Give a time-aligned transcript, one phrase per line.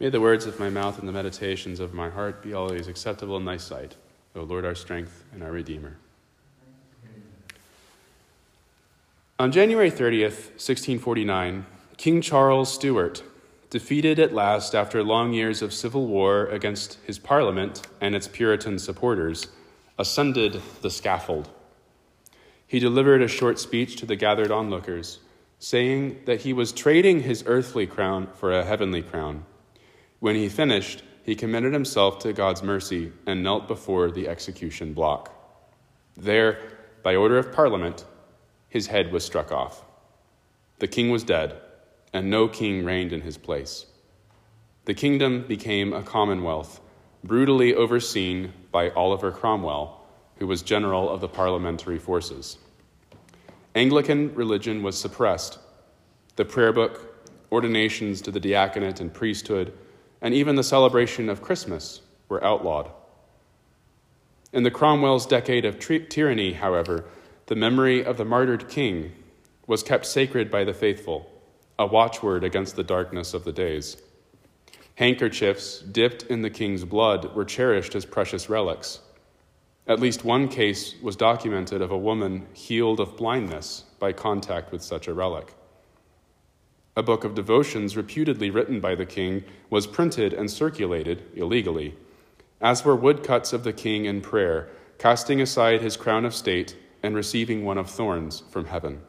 [0.00, 3.36] May the words of my mouth and the meditations of my heart be always acceptable
[3.36, 3.96] in thy sight,
[4.36, 5.96] O Lord, our strength and our Redeemer.
[9.40, 11.66] On January 30th, 1649,
[11.96, 13.24] King Charles Stuart,
[13.70, 18.78] defeated at last after long years of civil war against his parliament and its Puritan
[18.78, 19.48] supporters,
[19.98, 21.50] ascended the scaffold.
[22.68, 25.18] He delivered a short speech to the gathered onlookers,
[25.58, 29.44] saying that he was trading his earthly crown for a heavenly crown
[30.20, 35.32] when he finished, he committed himself to God's mercy and knelt before the execution block.
[36.16, 36.58] There,
[37.02, 38.04] by order of Parliament,
[38.68, 39.84] his head was struck off.
[40.78, 41.60] The king was dead,
[42.12, 43.86] and no king reigned in his place.
[44.86, 46.80] The kingdom became a commonwealth,
[47.22, 50.04] brutally overseen by Oliver Cromwell,
[50.36, 52.58] who was general of the parliamentary forces.
[53.74, 55.58] Anglican religion was suppressed.
[56.36, 59.72] The prayer book, ordinations to the diaconate and priesthood,
[60.20, 62.90] and even the celebration of Christmas were outlawed.
[64.52, 67.04] In the Cromwell's decade of tyranny, however,
[67.46, 69.12] the memory of the martyred king
[69.66, 71.30] was kept sacred by the faithful,
[71.78, 74.00] a watchword against the darkness of the days.
[74.94, 79.00] Handkerchiefs dipped in the king's blood were cherished as precious relics.
[79.86, 84.82] At least one case was documented of a woman healed of blindness by contact with
[84.82, 85.54] such a relic.
[86.98, 91.94] A book of devotions reputedly written by the king was printed and circulated illegally,
[92.60, 94.68] as were woodcuts of the king in prayer,
[94.98, 99.02] casting aside his crown of state and receiving one of thorns from heaven.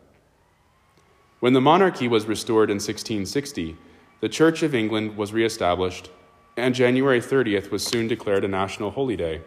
[1.40, 3.76] When the monarchy was restored in 1660,
[4.22, 6.12] the Church of England was reestablished,
[6.56, 9.42] and January 30th was soon declared a national holy day,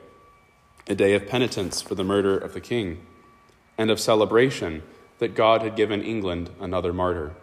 [0.88, 3.06] a day of penitence for the murder of the king,
[3.78, 4.82] and of celebration
[5.20, 7.36] that God had given England another martyr.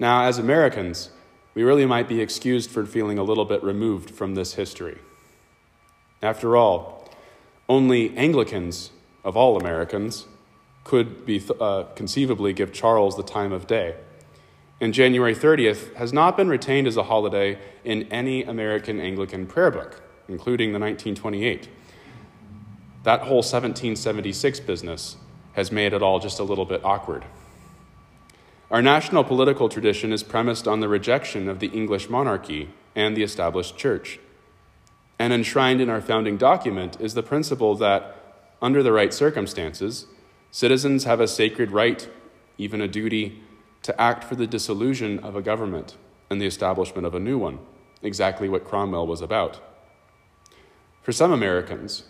[0.00, 1.10] Now, as Americans,
[1.54, 4.98] we really might be excused for feeling a little bit removed from this history.
[6.22, 7.08] After all,
[7.68, 10.26] only Anglicans of all Americans
[10.84, 13.94] could be uh, conceivably give Charles the time of day.
[14.80, 19.70] And January 30th has not been retained as a holiday in any American Anglican prayer
[19.70, 21.68] book, including the 1928.
[23.02, 25.16] That whole 1776 business
[25.52, 27.24] has made it all just a little bit awkward.
[28.70, 33.24] Our national political tradition is premised on the rejection of the English monarchy and the
[33.24, 34.20] established church.
[35.18, 38.14] And enshrined in our founding document is the principle that,
[38.62, 40.06] under the right circumstances,
[40.52, 42.08] citizens have a sacred right,
[42.58, 43.42] even a duty,
[43.82, 45.96] to act for the dissolution of a government
[46.30, 47.58] and the establishment of a new one,
[48.02, 49.60] exactly what Cromwell was about.
[51.02, 52.04] For some Americans,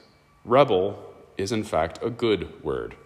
[0.44, 1.02] rebel
[1.38, 2.96] is in fact a good word.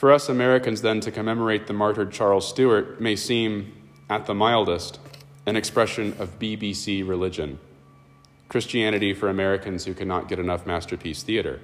[0.00, 3.74] For us Americans, then, to commemorate the martyred Charles Stuart may seem,
[4.08, 4.98] at the mildest,
[5.44, 7.58] an expression of BBC religion
[8.48, 11.60] Christianity for Americans who cannot get enough masterpiece theater.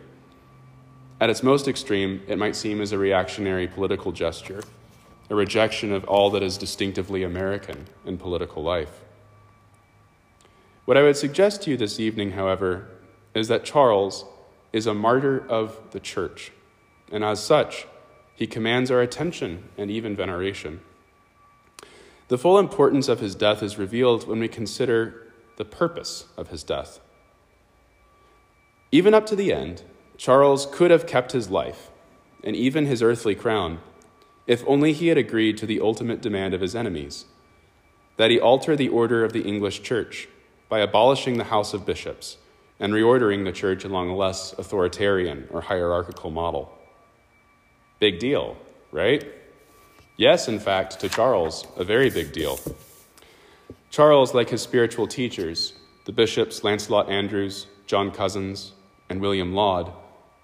[1.19, 4.63] At its most extreme, it might seem as a reactionary political gesture,
[5.31, 9.01] a rejection of all that is distinctively American in political life.
[10.85, 12.87] What I would suggest to you this evening, however,
[13.33, 14.27] is that Charles
[14.75, 16.53] is a martyr of the church,
[17.11, 17.87] and as such,
[18.37, 20.81] he commands our attention and even veneration.
[22.29, 25.27] The full importance of his death is revealed when we consider
[25.57, 27.01] the purpose of his death.
[28.93, 29.83] Even up to the end,
[30.17, 31.91] Charles could have kept his life
[32.45, 33.81] and even his earthly crown
[34.47, 37.25] if only he had agreed to the ultimate demand of his enemies
[38.17, 40.29] that he alter the order of the English church
[40.69, 42.39] by abolishing the House of Bishops
[42.81, 46.73] and reordering the church along a less authoritarian or hierarchical model.
[47.99, 48.57] Big deal,
[48.93, 49.25] right?
[50.17, 52.59] Yes, in fact, to Charles, a very big deal.
[53.91, 55.73] Charles, like his spiritual teachers,
[56.05, 58.57] the bishops Lancelot Andrewes, John Cosin,
[59.09, 59.93] and William Laud,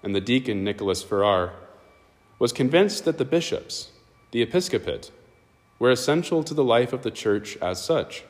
[0.01, 1.53] and the deacon Nicholas Ferrar,
[2.39, 3.91] was convinced that the bishops,
[4.31, 5.11] the episcopate,
[5.79, 8.23] were essential to the life of the church as such.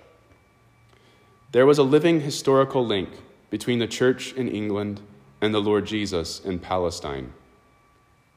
[1.52, 3.10] There was a living historical link
[3.50, 5.02] between the church in England
[5.40, 7.34] and the Lord Jesus in Palestine.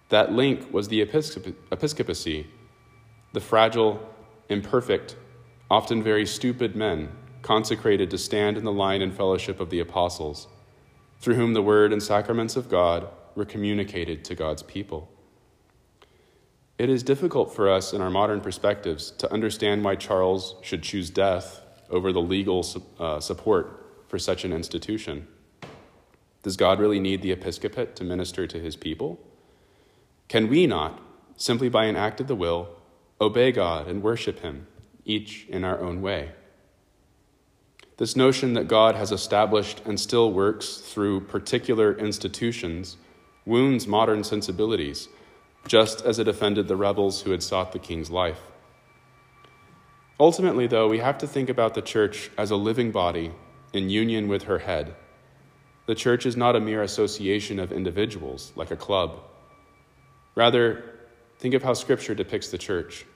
[0.09, 2.47] That link was the episcopacy,
[3.33, 4.09] the fragile,
[4.49, 5.17] imperfect,
[5.71, 7.11] often very stupid men
[7.43, 10.49] consecrated to stand in the line and fellowship of the apostles,
[11.21, 15.11] through whom the word and sacraments of God were communicated to God's people.
[16.79, 21.09] It is difficult for us in our modern perspectives to understand why Charles should choose
[21.09, 22.67] death over the legal
[22.99, 25.27] uh, support for such an institution.
[26.43, 29.19] Does God really need the episcopate to minister to his people?
[30.37, 31.01] Can we not,
[31.39, 32.69] simply by an act of the will,
[33.23, 34.67] obey God and worship Him,
[35.07, 36.33] each in our own way?
[37.97, 42.99] This notion that God has established and still works through particular institutions
[43.47, 45.09] wounds modern sensibilities,
[45.67, 48.43] just as it offended the rebels who had sought the king's life.
[50.21, 53.33] Ultimately, though, we have to think about the church as a living body
[53.73, 54.97] in union with her head.
[55.87, 59.23] The church is not a mere association of individuals, like a club.
[60.37, 60.85] Rather,
[61.39, 63.07] think of how Scripture depicts the church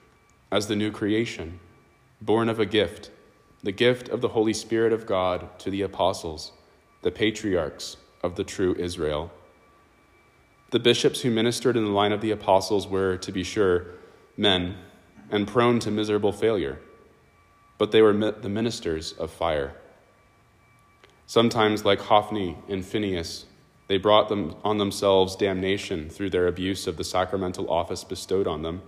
[0.50, 1.60] as the new creation,
[2.20, 3.10] born of a gift,
[3.62, 6.52] the gift of the Holy Spirit of God to the apostles,
[7.02, 9.30] the patriarchs of the true Israel.
[10.70, 13.86] The bishops who ministered in the line of the apostles were, to be sure,
[14.36, 14.76] men
[15.30, 16.80] and prone to miserable failure,
[17.76, 19.76] but they were the ministers of fire.
[21.26, 23.44] Sometimes, like Hophni and Phinehas,
[23.90, 28.62] they brought them on themselves damnation through their abuse of the sacramental office bestowed on
[28.62, 28.82] them.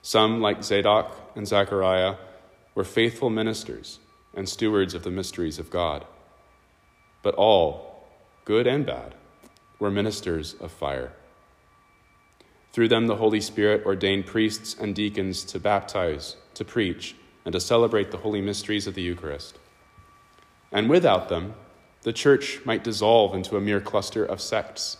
[0.00, 2.14] Some, like Zadok and Zechariah,
[2.76, 3.98] were faithful ministers
[4.32, 6.04] and stewards of the mysteries of God.
[7.24, 8.06] But all,
[8.44, 9.16] good and bad,
[9.80, 11.12] were ministers of fire.
[12.70, 17.58] Through them, the Holy Spirit ordained priests and deacons to baptize, to preach, and to
[17.58, 19.58] celebrate the holy mysteries of the Eucharist
[20.70, 21.54] and without them,
[22.06, 24.98] the church might dissolve into a mere cluster of sects,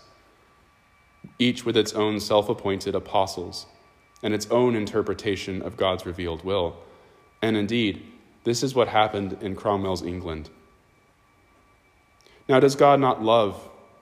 [1.39, 3.67] each with its own self appointed apostles
[4.25, 6.77] and its own interpretation of God's revealed will.
[7.41, 8.03] And indeed,
[8.43, 10.51] this is what happened in Cromwell's England.
[12.49, 13.57] Now, does God not love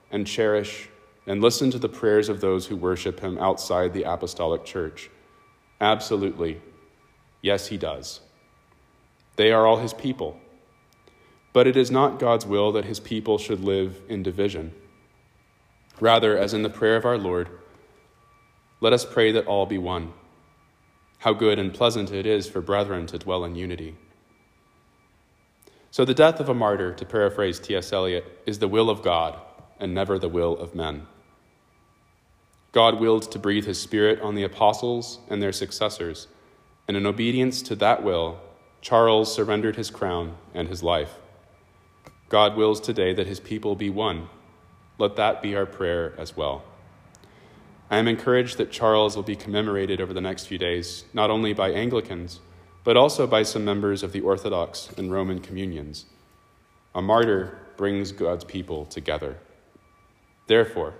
[0.09, 0.89] and cherish
[1.27, 5.11] and listen to the prayers of those who worship him outside the apostolic church?
[5.79, 6.59] Absolutely.
[7.43, 8.21] Yes, he does.
[9.35, 10.39] They are all his people.
[11.55, 14.73] But it is not God's will that his people should live in division.
[16.01, 17.47] Rather, as in the prayer of our Lord,
[18.81, 20.11] let us pray that all be one.
[21.19, 23.95] How good and pleasant it is for brethren to dwell in unity.
[25.91, 27.93] So, the death of a martyr, to paraphrase T.S.
[27.93, 29.39] Eliot, is the will of God
[29.79, 31.07] and never the will of men.
[32.73, 36.27] God willed to breathe his Spirit on the apostles and their successors,
[36.85, 38.41] and in obedience to that will,
[38.81, 41.15] Charles surrendered his crown and his life.
[42.35, 44.27] God wills today that his people be one.
[44.97, 46.65] Let that be our prayer as well.
[47.89, 51.53] I am encouraged that Charles will be commemorated over the next few days, not only
[51.53, 52.41] by Anglicans,
[52.83, 56.07] but also by some members of the Orthodox and Roman communions.
[56.93, 59.37] A martyr brings God's people together.
[60.47, 60.93] Therefore,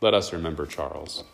[0.00, 1.24] let us remember Charles.